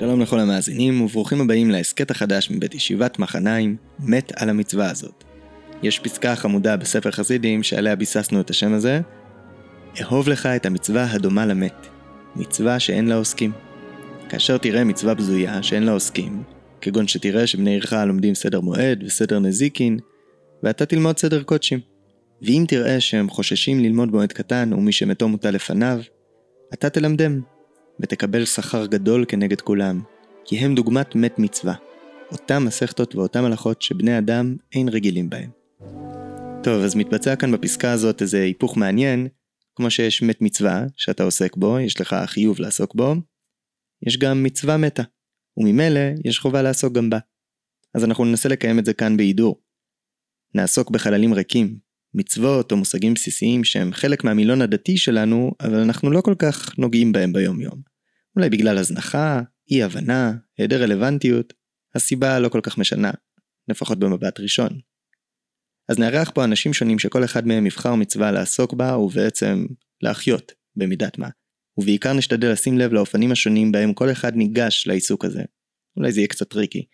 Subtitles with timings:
[0.00, 5.24] שלום לכל המאזינים וברוכים הבאים להסכת החדש מבית ישיבת מחניים, מת על המצווה הזאת.
[5.82, 9.00] יש פסקה חמודה בספר חסידים שעליה ביססנו את השם הזה,
[10.02, 11.86] אהוב לך את המצווה הדומה למת,
[12.36, 13.52] מצווה שאין לה עוסקים.
[14.28, 16.42] כאשר תראה מצווה בזויה שאין לה עוסקים,
[16.80, 19.98] כגון שתראה שבני עירך לומדים סדר מועד וסדר נזיקין,
[20.62, 21.78] ואתה תלמוד סדר קודשים.
[22.42, 26.00] ואם תראה שהם חוששים ללמוד מועד קטן ומי שמתו מוטל לפניו,
[26.74, 27.40] אתה תלמדם,
[28.02, 30.02] ותקבל שכר גדול כנגד כולם,
[30.44, 31.74] כי הם דוגמת מת מצווה,
[32.32, 35.50] אותם מסכתות ואותם הלכות שבני אדם אין רגילים בהם.
[36.62, 39.28] טוב, אז מתבצע כאן בפסקה הזאת איזה היפוך מעניין,
[39.74, 43.14] כמו שיש מת מצווה, שאתה עוסק בו, יש לך חיוב לעסוק בו,
[44.06, 45.02] יש גם מצווה מתה,
[45.56, 47.18] וממילא יש חובה לעסוק גם בה.
[47.94, 49.62] אז אנחנו ננסה לקיים את זה כאן בהידור.
[50.54, 51.78] נעסוק בחללים ריקים,
[52.14, 57.12] מצוות או מושגים בסיסיים שהם חלק מהמילון הדתי שלנו, אבל אנחנו לא כל כך נוגעים
[57.12, 57.80] בהם ביום יום.
[58.36, 61.52] אולי בגלל הזנחה, אי הבנה, היעדר רלוונטיות,
[61.94, 63.10] הסיבה לא כל כך משנה,
[63.68, 64.78] לפחות במבט ראשון.
[65.88, 69.66] אז נארח פה אנשים שונים שכל אחד מהם יבחר מצווה לעסוק בה ובעצם
[70.02, 71.28] להחיות במידת מה.
[71.78, 75.42] ובעיקר נשתדל לשים לב לאופנים השונים בהם כל אחד ניגש לעיסוק הזה.
[75.96, 76.86] אולי זה יהיה קצת tricky.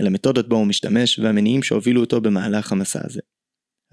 [0.00, 3.20] אל המתודות בו הוא משתמש והמניעים שהובילו אותו במהלך המסע הזה.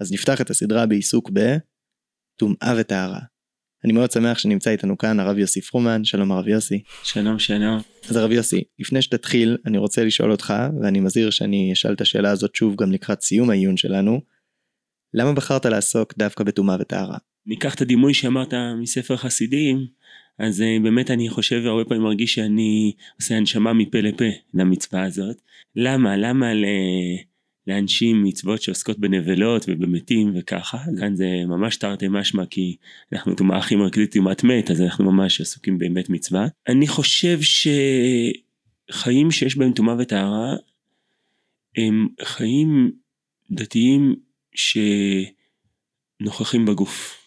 [0.00, 3.20] אז נפתח את הסדרה בעיסוק בטומאה וטהרה.
[3.84, 6.82] אני מאוד שמח שנמצא איתנו כאן הרב יוסי פרומן, שלום הרב יוסי.
[7.02, 7.80] שלום שלום.
[8.08, 12.30] אז הרב יוסי, לפני שתתחיל אני רוצה לשאול אותך, ואני מזהיר שאני אשאל את השאלה
[12.30, 14.20] הזאת שוב גם לקראת סיום העיון שלנו,
[15.14, 17.18] למה בחרת לעסוק דווקא בטומאה וטהרה?
[17.46, 19.86] ניקח את הדימוי שאמרת מספר חסידים,
[20.38, 25.36] אז אה, באמת אני חושב הרבה פעמים מרגיש שאני עושה הנשמה מפה לפה למצווה הזאת.
[25.76, 26.16] למה?
[26.16, 26.64] למה ל...
[27.66, 32.76] להנשים מצוות שעוסקות בנבלות ובמתים וככה, כאן זה ממש תרתי משמע כי
[33.12, 36.46] אנחנו טומאה הכי מרכזית טומאת מת אז אנחנו ממש עסוקים באמת מצווה.
[36.68, 37.38] אני חושב
[38.90, 40.56] שחיים שיש בהם טומאה וטהרה
[41.76, 42.92] הם חיים
[43.50, 44.14] דתיים
[46.20, 47.20] שנוכחים בגוף.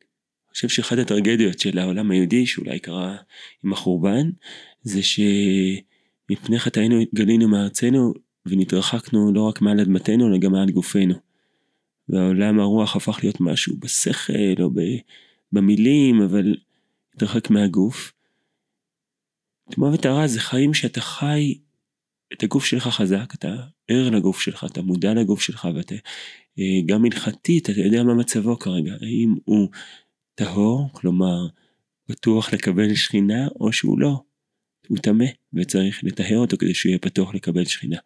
[0.00, 3.16] אני חושב שאחת הטרגדיות של העולם היהודי שאולי קרה
[3.64, 4.30] עם החורבן
[4.82, 8.14] זה שמפני חטאינו התגלינו מארצנו
[8.46, 11.14] ונתרחקנו לא רק מעל אדמתנו אלא גם מעל גופנו.
[12.08, 14.70] והעולם הרוח הפך להיות משהו בשכל או
[15.52, 16.56] במילים אבל
[17.14, 18.12] התרחק מהגוף.
[19.70, 21.58] תמוה וטהרה זה חיים שאתה חי
[22.32, 23.56] את הגוף שלך חזק, אתה
[23.88, 25.94] ער לגוף שלך, אתה מודע לגוף שלך ואתה
[26.58, 29.68] אה, גם הלכתית, אתה יודע מה מצבו כרגע, האם הוא
[30.34, 31.46] טהור, כלומר
[32.06, 34.22] פתוח לקבל שכינה או שהוא לא,
[34.88, 35.24] הוא טמא
[35.54, 37.96] וצריך לטהר אותו כדי שהוא יהיה פתוח לקבל שכינה.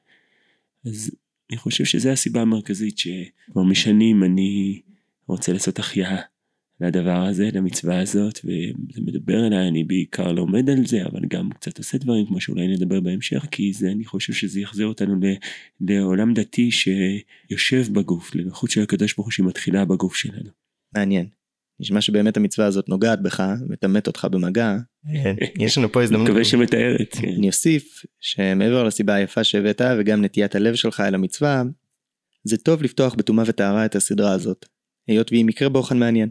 [0.86, 1.10] אז
[1.50, 4.80] אני חושב שזו הסיבה המרכזית שכבר משנים אני
[5.26, 6.20] רוצה לעשות החייאה
[6.80, 11.78] לדבר הזה, למצווה הזאת, וזה מדבר אליי, אני בעיקר לומד על זה, אבל גם קצת
[11.78, 15.14] עושה דברים כמו שאולי נדבר בהמשך, כי זה, אני חושב שזה יחזיר אותנו
[15.80, 20.50] לעולם דתי שיושב בגוף, לנוחות של הקדוש ברוך הוא שמתחילה בגוף שלנו.
[20.94, 21.39] מעניין.
[21.80, 24.76] נשמע שבאמת המצווה הזאת נוגעת בך, מטמאת אותך במגע.
[25.22, 25.34] כן.
[25.58, 26.28] יש לנו פה הזדמנות.
[26.28, 27.12] מקווה שמתארת.
[27.12, 27.28] כן.
[27.38, 31.62] אני אוסיף שמעבר לסיבה היפה שהבאת וגם נטיית הלב שלך אל המצווה,
[32.44, 34.66] זה טוב לפתוח בטומאה וטהרה את הסדרה הזאת,
[35.08, 36.30] היות והיא מקרה בוחן מעניין.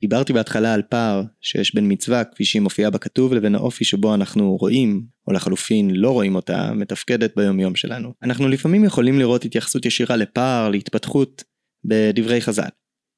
[0.00, 4.56] דיברתי בהתחלה על פער שיש בין מצווה כפי שהיא מופיעה בכתוב לבין האופי שבו אנחנו
[4.56, 8.12] רואים, או לחלופין לא רואים אותה, מתפקדת ביומיום שלנו.
[8.22, 11.44] אנחנו לפעמים יכולים לראות התייחסות ישירה לפער, להתפתחות,
[11.84, 12.68] בדברי חז"ל.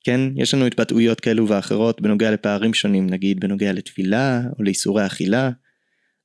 [0.06, 5.50] כן, יש לנו התבטאויות כאלו ואחרות בנוגע לפערים שונים, נגיד בנוגע לתפילה או לאיסורי אכילה,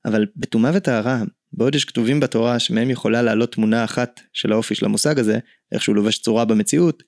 [0.04, 1.22] אבל בטומאה וטהרה,
[1.52, 5.38] בעוד יש כתובים בתורה שמהם יכולה לעלות תמונה אחת של האופי של המושג הזה,
[5.72, 7.02] איך שהוא לובש צורה במציאות,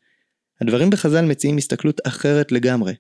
[0.61, 2.95] הדברים בחז"ל מציעים הסתכלות אחרת לגמרי.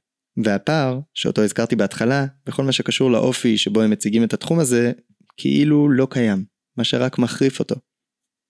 [0.45, 4.93] והפער, שאותו הזכרתי בהתחלה, בכל מה שקשור לאופי שבו הם מציגים את התחום הזה,
[5.37, 6.45] כאילו לא קיים,
[6.77, 7.75] מה שרק מחריף אותו.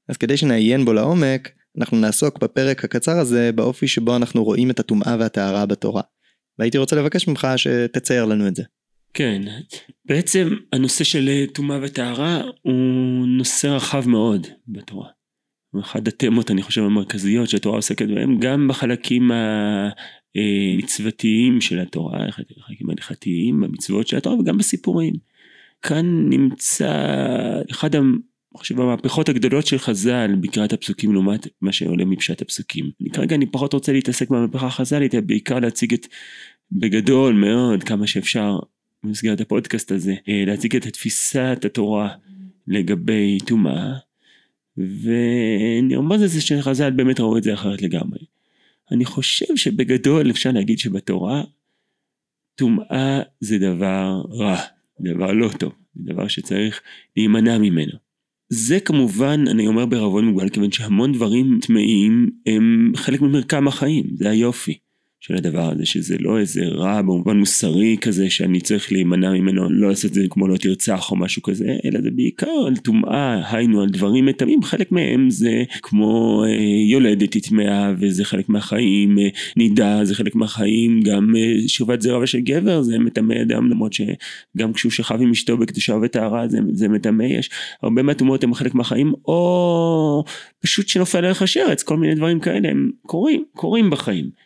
[0.09, 4.81] אז כדי שנעיין בו לעומק, אנחנו נעסוק בפרק הקצר הזה באופי שבו אנחנו רואים את
[4.81, 6.03] הטומאה והטהרה בתורה.
[6.59, 8.63] והייתי רוצה לבקש ממך שתצייר לנו את זה.
[9.15, 9.43] כן,
[10.05, 15.09] בעצם הנושא של טומאה וטהרה הוא נושא רחב מאוד בתורה.
[15.81, 19.31] אחת התמות אני חושב המרכזיות שהתורה עוסקת בהן גם בחלקים
[20.35, 25.15] המצוותיים של התורה, החלקים ההלכתיים, במצוות של התורה וגם בסיפורים.
[25.83, 26.93] כאן נמצא
[27.71, 27.91] אחד
[28.59, 32.91] חושב המהפכות הגדולות של חז"ל בקריאת הפסוקים לעומת מה שעולה מפשט הפסוקים.
[33.01, 36.07] אני כרגע אני פחות רוצה להתעסק במהפכה החז"לית, בעיקר להציג את
[36.73, 38.59] בגדול מאוד כמה שאפשר
[39.05, 42.09] במסגרת הפודקאסט הזה, אה, להציג את תפיסת התורה
[42.69, 43.93] לגבי טומאה,
[44.77, 48.19] ונרמוז לזה שחז"ל באמת ראו את זה אחרת לגמרי.
[48.91, 51.43] אני חושב שבגדול אפשר להגיד שבתורה
[52.55, 54.57] טומאה זה דבר רע,
[55.01, 55.73] דבר לא טוב.
[55.97, 56.81] דבר שצריך
[57.17, 58.04] להימנע ממנו.
[58.55, 64.31] זה כמובן, אני אומר בערבון מוגבל, כיוון שהמון דברים טמאים הם חלק ממרקם החיים, זה
[64.31, 64.79] היופי.
[65.27, 69.89] של הדבר הזה, שזה לא איזה רע במובן מוסרי כזה שאני צריך להימנע ממנו, לא
[69.89, 73.83] לעשות את זה כמו לא תרצח או משהו כזה, אלא זה בעיקר על טומאה, היינו
[73.83, 76.51] על דברים מטמאים, חלק מהם זה כמו אה,
[76.91, 82.27] יולדת היא טמאה וזה חלק מהחיים, אה, נידה זה חלק מהחיים, גם אה, שכבת זרע
[82.27, 86.89] של גבר זה מטמא אדם, למרות שגם כשהוא שכב עם אשתו בקדושה וטהרה זה, זה
[86.89, 87.51] מטמא, יש
[87.83, 90.25] הרבה מהטומאות הם חלק מהחיים, או
[90.61, 94.44] פשוט שנופל עליך שרץ, כל מיני דברים כאלה הם קורים, קורים בחיים.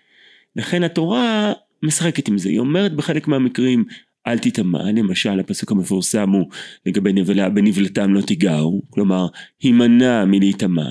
[0.59, 1.53] לכן התורה
[1.83, 3.85] משחקת עם זה, היא אומרת בחלק מהמקרים
[4.27, 6.47] אל תטמע, למשל הפסוק המפורסם הוא
[6.87, 9.27] לגבי נבלה בנבלתם לא תיגעו, כלומר
[9.63, 10.91] הימנע מלהיטמע,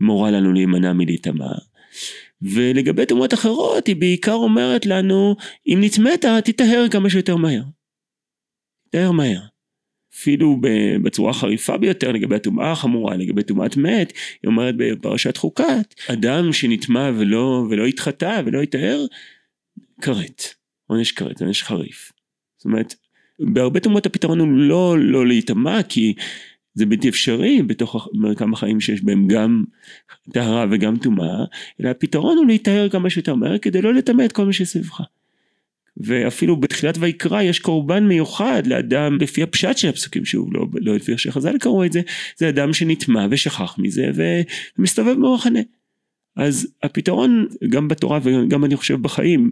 [0.00, 1.52] מורה לנו להימנע מלהיטמע,
[2.42, 5.36] ולגבי תאומות אחרות היא בעיקר אומרת לנו
[5.66, 7.62] אם נטמאת תטהר כמה שיותר מהר,
[8.88, 9.40] תטהר מהר.
[10.16, 10.60] אפילו
[11.02, 17.10] בצורה חריפה ביותר לגבי הטומאה החמורה, לגבי טומאת מת, היא אומרת בפרשת חוקת, אדם שנטמע
[17.16, 19.06] ולא, ולא התחטא ולא יטהר,
[20.00, 20.42] כרת,
[20.86, 22.12] עונש כרת, עונש חריף.
[22.58, 22.94] זאת אומרת,
[23.40, 26.14] בהרבה טומאות הפתרון הוא לא לא להיטמע כי
[26.74, 29.64] זה בלתי אפשרי בתוך מרקם החיים שיש בהם גם
[30.32, 31.44] טהרה וגם טומאה,
[31.80, 35.00] אלא הפתרון הוא להיטהר כמה שיותר מהר כדי לא לטמא את כל מה שסביבך.
[35.96, 41.12] ואפילו בתחילת ויקרא יש קורבן מיוחד לאדם לפי הפשט של הפסוקים שוב לא, לא לפי
[41.12, 42.00] איך שחז"ל קראו את זה
[42.36, 44.10] זה אדם שנטמע ושכח מזה
[44.78, 45.60] ומסתובב במחנה
[46.36, 49.50] אז הפתרון גם בתורה וגם אני חושב בחיים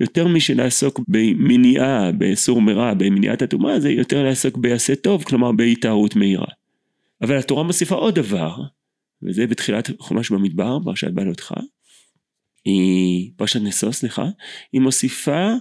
[0.00, 6.46] יותר משלעסוק במניעה בסור מרע במניעת הטומאה זה יותר לעסוק בעשה טוב כלומר בהתארות מהירה.
[7.22, 8.56] אבל התורה מוסיפה עוד דבר
[9.22, 11.54] וזה בתחילת חומש במדבר פרשת בעלותך
[12.64, 14.26] היא פרשת נשוא סליחה
[14.72, 15.52] היא מוסיפה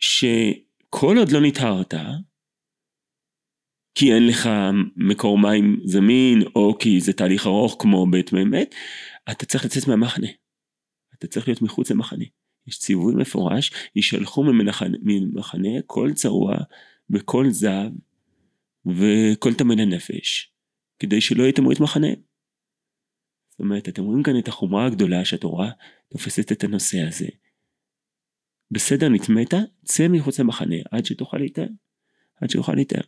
[0.00, 1.94] שכל עוד לא נטהרת,
[3.94, 4.48] כי אין לך
[4.96, 8.74] מקור מים זמין, או כי זה תהליך ארוך כמו בית מת,
[9.30, 10.28] אתה צריך לצאת מהמחנה.
[11.14, 12.24] אתה צריך להיות מחוץ למחנה.
[12.66, 14.44] יש ציווי מפורש, יישלחו
[15.02, 16.56] ממחנה כל צרוע
[17.10, 17.90] וכל זב
[18.86, 20.52] וכל טמא לנפש,
[20.98, 22.08] כדי שלא יטמאו את מחנה.
[23.50, 25.70] זאת אומרת, אתם רואים כאן את החומרה הגדולה שהתורה
[26.08, 27.26] תופסת את הנושא הזה,
[28.70, 31.66] בסדר נטמאת, צא מחוץ למחנה עד שתוכל להתאר.
[32.40, 33.02] עד שתוכל להתאר.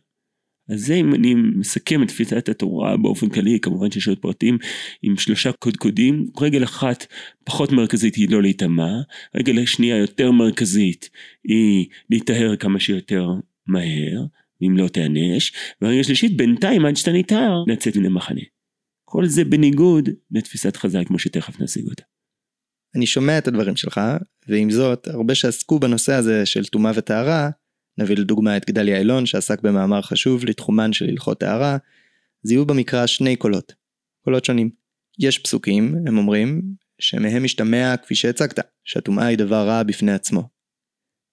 [0.69, 4.57] אז זה אם אני מסכם את תפיסת התורה באופן כללי, כמובן שיש עוד פרטים
[5.01, 7.05] עם שלושה קודקודים, רגל אחת
[7.43, 8.91] פחות מרכזית היא לא להיטמע,
[9.35, 11.09] רגל השנייה יותר מרכזית
[11.43, 13.27] היא להיטהר כמה שיותר
[13.67, 14.25] מהר,
[14.61, 18.41] אם לא תיענש, והרגל שלישית בינתיים עד שאתה נטהר לצאת מן המחנה.
[19.05, 22.03] כל זה בניגוד לתפיסת חז"ל כמו שתכף נשיג אותה.
[22.95, 24.01] אני שומע את הדברים שלך,
[24.47, 27.49] ועם זאת, הרבה שעסקו בנושא הזה של טומאה וטהרה,
[27.97, 31.77] נביא לדוגמה את גדליה אילון שעסק במאמר חשוב לתחומן של הלכות טהרה,
[32.43, 33.73] זיהו במקרא שני קולות,
[34.23, 34.69] קולות שונים.
[35.19, 36.61] יש פסוקים, הם אומרים,
[36.99, 40.49] שמהם משתמע כפי שהצגת, שהטומאה היא דבר רע בפני עצמו.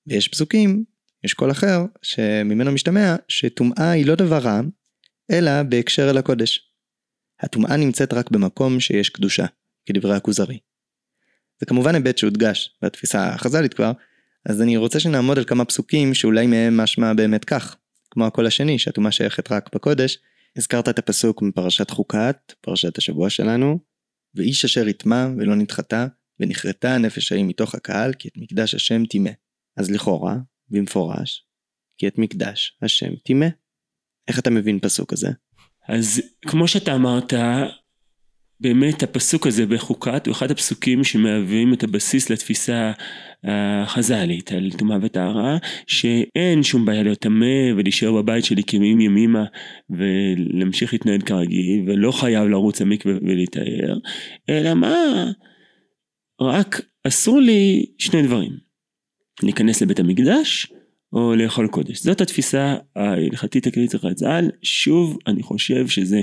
[0.07, 0.85] ויש פסוקים,
[1.25, 4.61] יש קול אחר, שממנו משתמע שטומאה היא לא דבר רע,
[5.31, 6.73] אלא בהקשר אל הקודש.
[7.41, 9.47] הטומאה נמצאת רק במקום שיש קדושה,
[9.87, 10.59] כדברי הכוזרי.
[11.61, 13.93] זה כמובן היבט שהודגש בתפיסה החז"לית כבר,
[14.47, 17.77] אז אני רוצה שנעמוד על כמה פסוקים שאולי מהם משמע באמת כך,
[18.11, 20.19] כמו הקול השני שהטומאה שייכת רק בקודש,
[20.57, 23.79] הזכרת את הפסוק מפרשת חוקת, פרשת השבוע שלנו,
[24.35, 26.07] ואיש אשר יטמע ולא נדחתה,
[26.41, 29.31] ונכרתה הנפש ההיא מתוך הקהל, כי את מקדש השם טימא.
[29.77, 30.37] אז לכאורה,
[30.69, 31.47] במפורש,
[31.99, 33.47] כי את מקדש השם טימא.
[34.29, 35.29] איך אתה מבין פסוק הזה?
[35.89, 37.33] אז כמו שאתה אמרת,
[38.61, 42.93] באמת הפסוק הזה בחוקת הוא אחד הפסוקים שמהווים את הבסיס לתפיסה
[43.45, 49.45] החז"לית על טומאה וטהרה שאין שום בעיה להיות טמא ולהישאר בבית שלי כימים ימימה
[49.91, 53.99] ולהמשיך להתנהל כרגיל ולא חייב לרוץ למקווה ולהיטהר
[54.49, 55.31] אלא מה?
[56.41, 58.53] רק אסור לי שני דברים.
[59.43, 60.73] להיכנס לבית המקדש
[61.13, 62.03] או לאכול קודש.
[62.03, 66.23] זאת התפיסה ההלכתית הכללית של חז"ל, שוב אני חושב שזה אה,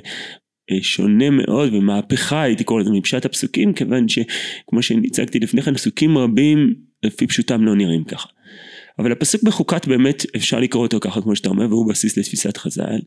[0.82, 6.74] שונה מאוד ומהפכה הייתי קורא לזה מפשט הפסוקים כיוון שכמו שהצגתי לפני כן פסוקים רבים
[7.04, 8.30] לפי פשוטם לא נראים ככה.
[9.00, 13.00] אבל הפסוק בחוקת באמת אפשר לקרוא אותו ככה כמו שאתה אומר והוא בסיס לתפיסת חז"ל.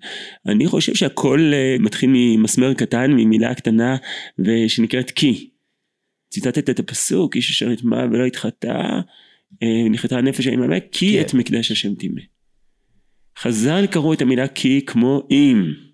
[0.47, 3.97] אני חושב שהכל אה, מתחיל ממסמר קטן ממילה קטנה
[4.39, 5.51] ושנקראת כי.
[6.31, 8.79] ציטטת את הפסוק איש אשר נטמע ולא התחטא
[9.63, 11.21] אה, נחתה הנפש האממה כי כן.
[11.21, 12.21] את מקדש השם טימא.
[13.39, 15.90] חז"ל קראו את המילה כי כמו אם.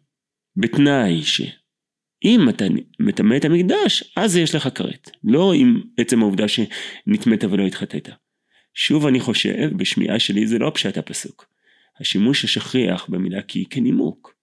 [0.56, 2.64] בתנאי שאם אתה
[3.00, 5.10] מטמא את המקדש, אז יש לך כרת.
[5.25, 8.08] לא עם עצם העובדה שנטמאת ולא התחטאת.
[8.75, 11.46] שוב אני חושב, בשמיעה שלי זה לא פשט הפסוק.
[12.00, 14.36] השימוש השכיח במילה כי כנימוק.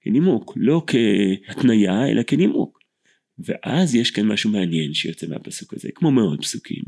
[0.00, 2.78] כנימוק, לא כהתניה אלא כנימוק.
[3.38, 6.82] ואז יש כאן משהו מעניין שיוצא מהפסוק הזה, כמו מאוד פסוקים.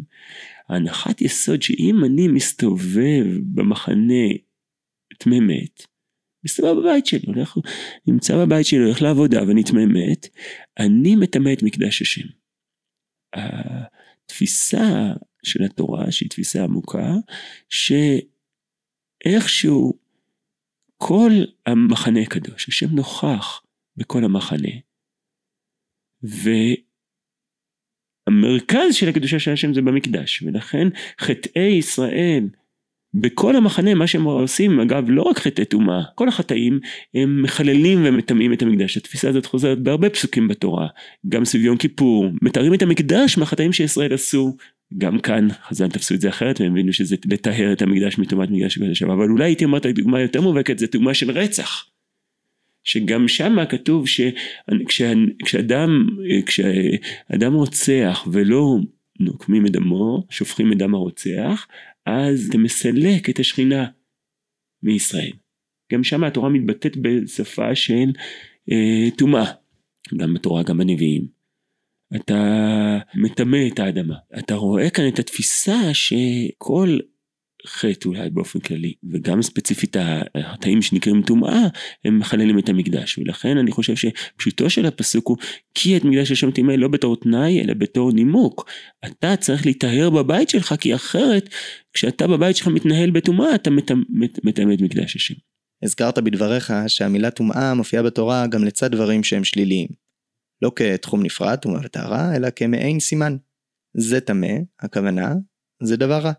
[0.69, 4.29] ההנחת יסוד שאם אני מסתובב במחנה
[5.19, 5.55] טמא
[6.47, 7.57] מת, מסתובב בבית שלי, הולך,
[8.07, 10.29] נמצא בבית שלי, הולך לעבודה ואני טמא מת,
[10.79, 12.29] אני מטמא את מקדש השם.
[13.33, 15.13] התפיסה
[15.43, 17.15] של התורה, שהיא תפיסה עמוקה,
[19.25, 19.99] שאיכשהו
[20.97, 21.31] כל
[21.67, 23.63] המחנה קדוש, השם נוכח
[23.97, 24.73] בכל המחנה,
[28.29, 30.89] והמרכז של הקדושה של השם זה במקדש, ולכן
[31.21, 32.49] חטאי ישראל
[33.15, 36.81] בכל המחנה מה שהם עושים אגב לא רק חטאי טומאה כל החטאים
[37.15, 38.97] הם מחללים ומטמאים את המקדש.
[38.97, 40.87] התפיסה הזאת חוזרת בהרבה פסוקים בתורה
[41.29, 42.27] גם סביב יום כיפור.
[42.43, 44.57] מתארים את המקדש מהחטאים שישראל עשו.
[44.99, 48.77] גם כאן חז"ל תפסו את זה אחרת והם הבינו שזה לטהר את המקדש מטומאת מקדש
[48.77, 51.87] הקודש אבל אולי הייתי אומר את הדוגמה יותר מובהקת זה דוגמה של רצח.
[52.85, 56.07] שגם שם כתוב שכשאדם
[56.47, 58.77] כשאדם רוצח ולא
[59.21, 61.67] נוקמים את דמו שופכים את דם הרוצח
[62.07, 63.87] אז זה מסלק את השכינה
[64.83, 65.33] מישראל.
[65.93, 68.13] גם שם התורה מתבטאת בשפה של
[68.71, 69.53] אה, טומאה, אה,
[70.17, 71.27] גם בתורה גם בנביאים.
[72.17, 74.15] אתה מטמא את האדמה.
[74.39, 76.99] אתה רואה כאן את התפיסה שכל
[77.67, 79.97] חטא אולי באופן כללי, וגם ספציפית
[80.35, 81.63] החטאים שנקראים טומאה,
[82.05, 85.37] הם מחללים את המקדש, ולכן אני חושב שפשוטו של הפסוק הוא
[85.75, 88.71] כי את מקדש השם טימא לא בתור תנאי, אלא בתור נימוק.
[89.07, 91.49] אתה צריך להיטהר בבית שלך, כי אחרת,
[91.93, 93.71] כשאתה בבית שלך מתנהל בטומאה, אתה
[94.45, 95.35] מטמא את מקדש השם.
[95.83, 99.89] הזכרת בדבריך שהמילה טומאה מופיעה בתורה גם לצד דברים שהם שליליים.
[100.63, 103.37] לא כתחום נפרד, טומאה וטהרה, אלא כמעין סימן.
[103.97, 105.35] זה טמא, הכוונה,
[105.83, 106.33] זה דבר רע.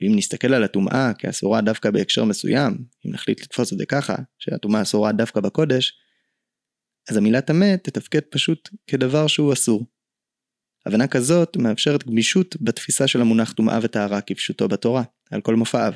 [0.00, 4.82] ואם נסתכל על הטומאה כאסורה דווקא בהקשר מסוים, אם נחליט לתפוס את זה ככה, שהטומאה
[4.82, 5.92] אסורה דווקא בקודש,
[7.10, 9.86] אז המילה טמא תתפקד פשוט כדבר שהוא אסור.
[10.86, 15.92] הבנה כזאת מאפשרת גמישות בתפיסה של המונח טומאה וטהרה כפשוטו בתורה, על כל מופעיו.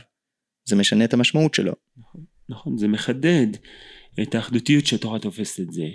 [0.69, 1.73] זה משנה את המשמעות שלו.
[1.97, 3.47] נכון, נכון, זה מחדד
[4.23, 5.87] את האחדותיות שהתורה תופסת את זה,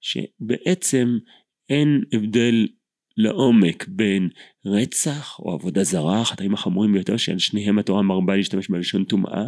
[0.00, 1.18] שבעצם
[1.68, 2.66] אין הבדל
[3.16, 4.28] לעומק בין
[4.66, 9.44] רצח או עבודה זרה, החטאים החמורים ביותר שעל שניהם התורה מרבה להשתמש בלשון טומאה,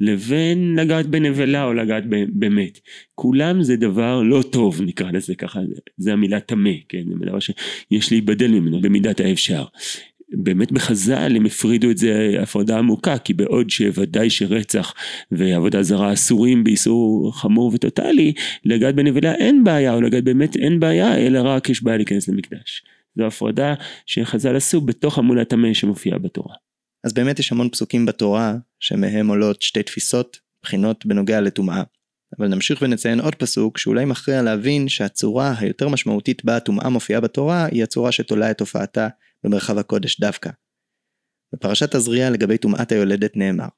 [0.00, 2.80] לבין לגעת בנבלה או לגעת במת.
[3.14, 5.60] כולם זה דבר לא טוב נקרא לזה ככה,
[5.96, 9.64] זה המילה טמא, כן, זה דבר שיש להיבדל ממנו במידת האפשר.
[10.32, 14.94] באמת בחז"ל הם הפרידו את זה הפרדה עמוקה כי בעוד שוודאי שרצח
[15.32, 18.32] ועבודה זרה אסורים באיסור חמור וטוטאלי
[18.64, 22.84] לגעת בנבלה אין בעיה או לגעת באמת אין בעיה אלא רק יש בעיה להיכנס למקדש.
[23.16, 23.74] זו הפרדה
[24.06, 26.54] שחז"ל עשו בתוך המון הטמא שמופיע בתורה.
[27.04, 31.82] אז באמת יש המון פסוקים בתורה שמהם עולות שתי תפיסות בחינות בנוגע לטומאה.
[32.38, 37.64] אבל נמשיך ונציין עוד פסוק שאולי מכריע להבין שהצורה היותר משמעותית בה הטומאה מופיעה בתורה
[37.64, 39.08] היא הצורה שתולה את הופעתה
[39.46, 40.50] במרחב הקודש דווקא.
[41.54, 43.68] בפרשת תזריע לגבי טומאת היולדת נאמר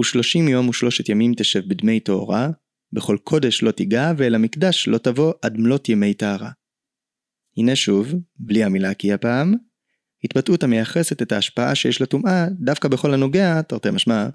[0.00, 2.48] ושלושים יום ושלושת ימים תשב בדמי טהרה,
[2.92, 6.50] בכל קודש לא תיגע ואל המקדש לא תבוא עד מלות ימי טהרה.
[7.56, 9.54] הנה שוב, בלי המילה כי הפעם,
[10.24, 14.28] התבטאות המייחסת את ההשפעה שיש לטומאה דווקא בכל הנוגע, תרתי משמע,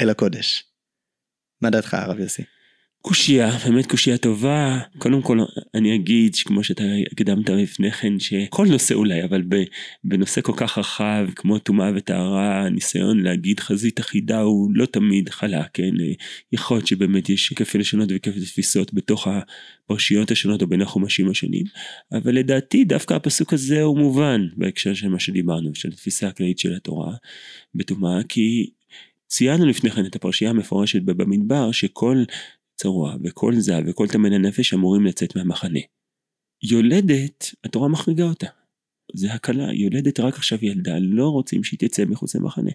[0.00, 0.64] אל הקודש.
[1.62, 2.42] מה דעתך הרב יוסי?
[3.06, 4.78] קושייה, באמת קושייה טובה.
[4.98, 5.38] קודם כל
[5.74, 6.82] אני אגיד שכמו שאתה
[7.12, 9.42] הקדמת לפני כן שכל נושא אולי אבל
[10.04, 15.66] בנושא כל כך רחב כמו טומאה וטהרה הניסיון להגיד חזית אחידה הוא לא תמיד חלק,
[15.72, 15.90] כן?
[16.52, 21.64] יכול להיות שבאמת יש כפל לשונות וכפל תפיסות בתוך הפרשיות השונות או בין החומשים השונים
[22.12, 26.74] אבל לדעתי דווקא הפסוק הזה הוא מובן בהקשר של מה שדיברנו של התפיסה הכללית של
[26.74, 27.14] התורה
[27.74, 28.70] בטומאה כי
[29.26, 32.24] ציינו לפני כן את הפרשייה המפורשת במדבר שכל
[32.76, 35.80] צרוע וכל זב וכל טמן הנפש אמורים לצאת מהמחנה.
[36.62, 38.46] יולדת, התורה מחריגה אותה.
[39.14, 42.70] זה הקלה, יולדת רק עכשיו ילדה, לא רוצים שהיא תצא מחוץ למחנה.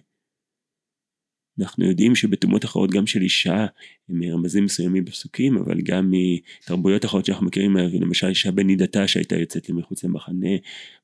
[1.60, 3.66] אנחנו יודעים שבטומאות אחרות גם של אישה
[4.08, 9.68] הם רמזים מסוימים בפסוקים אבל גם מתרבויות אחרות שאנחנו מכירים למשל אישה בנידתה שהייתה יוצאת
[9.68, 10.48] למחוץ למחנה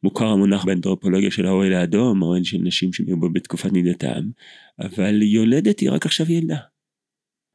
[0.03, 4.23] מוכר המונח באנתרופולוגיה של האוהל האדום האוהל של נשים שהיו בתקופת נידתם
[4.79, 6.57] אבל יולדת היא רק עכשיו ילדה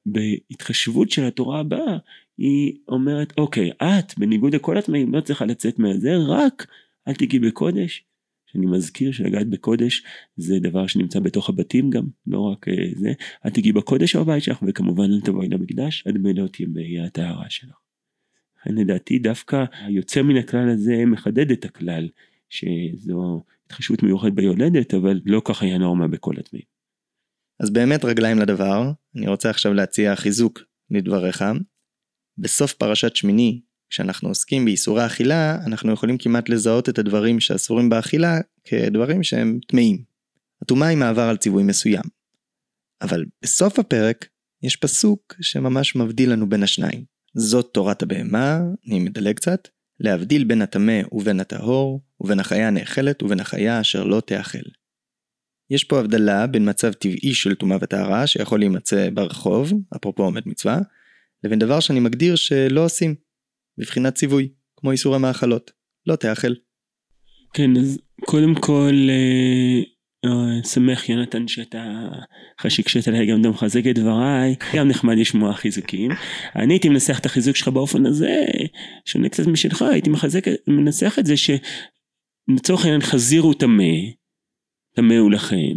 [0.05, 1.97] בהתחשבות של התורה הבאה
[2.37, 6.67] היא אומרת אוקיי את בניגוד לכל התמאים לא צריכה לצאת מהזה רק
[7.07, 8.05] אל תגיעי בקודש
[8.45, 10.03] שאני מזכיר שלגעת בקודש
[10.35, 13.11] זה דבר שנמצא בתוך הבתים גם לא רק אה, זה
[13.45, 17.75] אל תגיעי בקודש בבית שלך וכמובן אל תבואי למקדש עד מלות ימי הטהרה שלך.
[18.59, 22.09] לכן לדעתי דווקא היוצא מן הכלל הזה מחדד את הכלל
[22.49, 26.65] שזו התחשבות מיוחדת ביולדת אבל לא כך היה נורמה בכל התמאים.
[27.59, 31.43] אז באמת רגליים לדבר, אני רוצה עכשיו להציע חיזוק לדבריך.
[32.37, 38.37] בסוף פרשת שמיני, כשאנחנו עוסקים באיסורי אכילה, אנחנו יכולים כמעט לזהות את הדברים שאסורים באכילה
[38.63, 40.03] כדברים שהם טמאים.
[40.61, 42.03] הטומאה היא מעבר על ציווי מסוים.
[43.01, 44.27] אבל בסוף הפרק
[44.63, 47.03] יש פסוק שממש מבדיל לנו בין השניים.
[47.33, 49.67] זאת תורת הבהמה, אני מדלג קצת,
[49.99, 54.80] להבדיל בין הטמא ובין הטהור, ובין החיה הנאכלת ובין החיה אשר לא תאכל.
[55.71, 60.79] יש פה הבדלה בין מצב טבעי של טומאה וטהרה שיכול להימצא ברחוב, אפרופו עומד מצווה,
[61.43, 63.15] לבין דבר שאני מגדיר שלא עושים,
[63.77, 65.71] בבחינת ציווי, כמו איסור המאכלות,
[66.07, 66.53] לא תאכל.
[67.53, 69.81] כן, אז קודם כל, אה,
[70.25, 71.83] אה, שמח יונתן שאתה,
[72.59, 76.11] אחרי שהקשית עליי גם אתה מחזק את דבריי, גם נחמד לשמוע חיזוקים.
[76.55, 78.45] אני הייתי מנסח את החיזוק שלך באופן הזה,
[79.05, 83.83] שונה קצת משלך, הייתי מחזק, מנסח את זה שלצורך העניין חזיר הוא טמא,
[84.93, 85.73] טמא הוא לכם,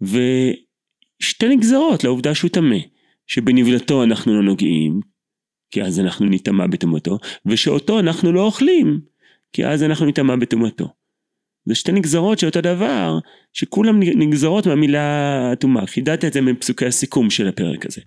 [0.00, 2.78] ושתי נגזרות לעובדה שהוא טמא,
[3.26, 5.00] שבנבלתו אנחנו לא נוגעים,
[5.70, 9.00] כי אז אנחנו נטמע בטומאתו, ושאותו אנחנו לא אוכלים,
[9.52, 10.88] כי אז אנחנו נטמע בטומאתו.
[11.66, 13.18] זה שתי נגזרות של אותו דבר,
[13.52, 15.86] שכולם נגזרות מהמילה אטומה.
[15.86, 18.00] חידדת את זה מפסוקי הסיכום של הפרק הזה.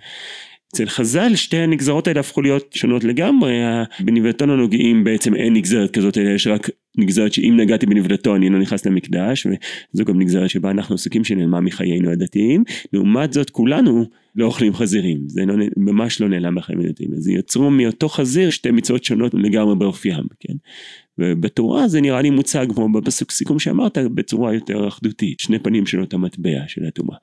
[0.73, 3.59] אצל חז"ל שתי הנגזרות האלה הפכו להיות שונות לגמרי,
[3.99, 8.59] בנבלתו הנוגעים בעצם אין נגזרת כזאת, אלא יש רק נגזרת שאם נגעתי בנבלתו אני לא
[8.59, 9.47] נכנס למקדש,
[9.93, 15.19] וזו גם נגזרת שבה אנחנו עסוקים שנעלמה מחיינו הדתיים, לעומת זאת כולנו לא אוכלים חזירים,
[15.27, 19.75] זה לא, ממש לא נעלם מחיינו הדתיים, אז יצרו מאותו חזיר שתי מצוות שונות לגמרי
[19.75, 20.53] באופיים, כן?
[21.17, 26.01] ובתורה זה נראה לי מוצג כמו בפסוק סיכום שאמרת בצורה יותר אחדותית, שני פנים של
[26.01, 27.17] אותה מטבע של הטומאה.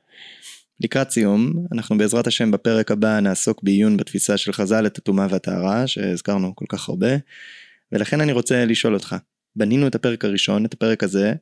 [0.80, 5.86] לקראת סיום, אנחנו בעזרת השם בפרק הבא נעסוק בעיון בתפיסה של חז"ל את הטומאה והטהרה,
[5.86, 7.10] שהזכרנו כל כך הרבה,
[7.92, 9.16] ולכן אני רוצה לשאול אותך,
[9.56, 11.32] בנינו את הפרק הראשון, את הפרק הזה,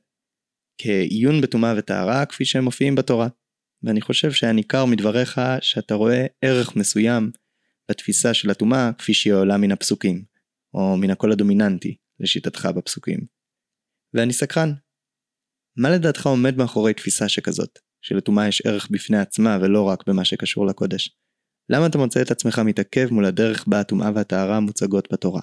[0.79, 3.29] כעיון בטומאה וטהרה כפי שהם מופיעים בתורה,
[3.83, 7.31] ואני חושב שהיה ניכר מדבריך שאתה רואה ערך מסוים
[7.91, 10.25] בתפיסה של הטומאה כפי שהיא עולה מן הפסוקים,
[10.75, 13.21] או מן הקול הדומיננטי, לשיטתך בפסוקים.
[14.15, 14.73] ואני סקרן,
[15.77, 17.79] מה לדעתך עומד מאחורי תפיסה שכזאת?
[18.05, 21.17] שלטומאה יש ערך בפני עצמה ולא רק במה שקשור לקודש.
[21.71, 25.41] למה אתה מוצא את עצמך מתעכב מול הדרך בה הטומאה והטהרה מוצגות בתורה?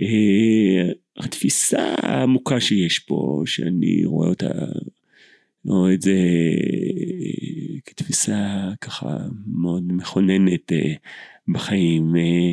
[0.00, 4.48] אה, התפיסה העמוקה שיש פה, שאני רואה אותה,
[5.64, 6.16] רואה את זה
[7.84, 9.16] כתפיסה ככה
[9.46, 10.94] מאוד מכוננת אה,
[11.48, 12.52] בחיים, אה,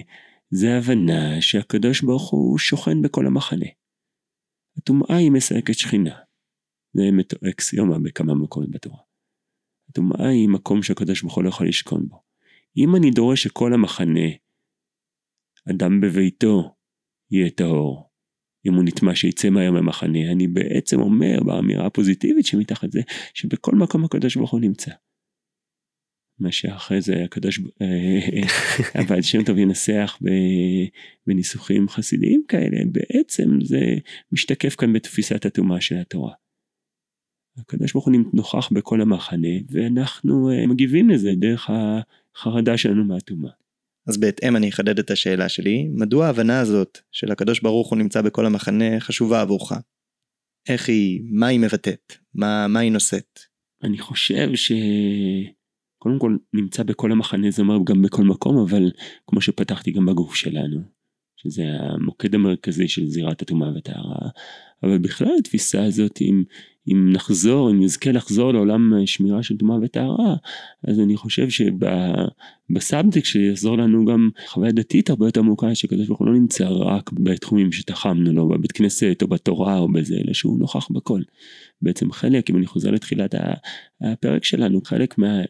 [0.50, 3.68] זה הבנה שהקדוש ברוך הוא שוכן בכל המחנה.
[4.78, 6.16] הטומאה היא מסלקת שכינה.
[6.94, 7.04] זה
[7.50, 9.05] אקסיומה בכמה מקומות בתורה.
[9.90, 12.22] הטומאה היא מקום שהקדוש ברוך הוא לא יכול לשכון בו.
[12.78, 14.30] אם אני דורש שכל המחנה,
[15.70, 16.76] אדם בביתו,
[17.32, 18.10] יהיה טהור,
[18.68, 23.02] אם הוא נטמע שיצא מהר מהמחנה, אני בעצם אומר באמירה הפוזיטיבית שמתחת זה,
[23.34, 24.92] שבכל מקום הקדוש ברוך הוא נמצא.
[26.40, 27.60] מה שאחרי זה הקדוש,
[28.96, 30.20] אבל שם טוב ינסח
[31.28, 33.80] בניסוחים חסידיים כאלה, בעצם זה
[34.32, 36.34] משתקף כאן בתפיסת הטומאה של התורה.
[37.58, 43.52] הקדוש ברוך הוא נוכח בכל המחנה ואנחנו אה, מגיבים לזה דרך החרדה שלנו מהטומאה.
[44.08, 48.22] אז בהתאם אני אחדד את השאלה שלי, מדוע ההבנה הזאת של הקדוש ברוך הוא נמצא
[48.22, 49.72] בכל המחנה חשובה עבורך?
[50.70, 52.14] איך היא, מה היא מבטאת?
[52.34, 53.40] מה, מה היא נושאת?
[53.84, 58.92] אני חושב שקודם כל נמצא בכל המחנה זה אומר גם בכל מקום אבל
[59.28, 60.82] כמו שפתחתי גם בגוף שלנו
[61.36, 64.30] שזה המוקד המרכזי של זירת הטומאה והטהרה
[64.84, 66.44] אבל בכלל התפיסה הזאת אם
[66.88, 70.36] אם נחזור, אם נזכה לחזור לעולם שמירה של טומאה וטהרה,
[70.88, 76.28] אז אני חושב שבסאבטקסט שיעזור לנו גם חוויה דתית הרבה יותר עמוקה, שקדוש ברוך הוא
[76.28, 80.88] לא נמצא רק בתחומים שתחמנו לו, בבית כנסת או בתורה או בזה, אלא שהוא נוכח
[80.92, 81.22] בכל.
[81.82, 83.36] בעצם חלק, אם אני חוזר לתחילת
[84.02, 85.42] הפרק שלנו, חלק מה...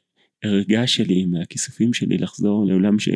[0.44, 3.10] הערגה שלי, מהכיסופים שלי לחזור לעולם, ש...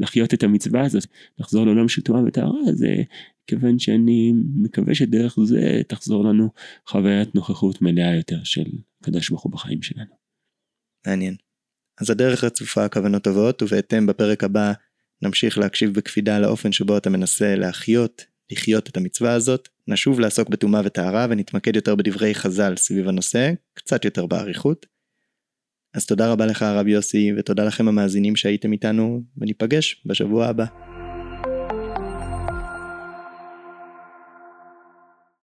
[0.00, 1.06] לחיות את המצווה הזאת,
[1.38, 3.02] לחזור לעולם של טומאה וטהרה, זה
[3.46, 6.50] כיוון שאני מקווה שדרך זה תחזור לנו
[6.88, 8.64] חוויית נוכחות מלאה יותר של
[9.00, 10.14] הקדוש ברוך הוא בחיים שלנו.
[11.06, 11.36] מעניין.
[12.00, 14.72] אז הדרך רצופה כוונות טובות, ובהתאם בפרק הבא
[15.22, 19.68] נמשיך להקשיב בקפידה לאופן שבו אתה מנסה להחיות, לחיות את המצווה הזאת.
[19.88, 24.86] נשוב לעסוק בטומאה וטהרה ונתמקד יותר בדברי חז"ל סביב הנושא, קצת יותר באריכות.
[25.94, 30.89] אז תודה רבה לך הרב יוסי, ותודה לכם המאזינים שהייתם איתנו, וניפגש בשבוע הבא.